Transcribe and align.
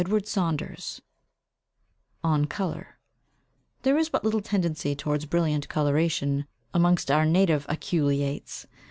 ON 2.23 2.45
COLOUR 2.45 2.97
There 3.83 3.99
is 3.99 4.09
but 4.09 4.23
little 4.23 4.41
tendency 4.41 4.95
towards 4.95 5.27
brilliant 5.27 5.69
coloration 5.69 6.47
amongst 6.73 7.11
our 7.11 7.23
native 7.23 7.67
aculeates. 7.67 8.65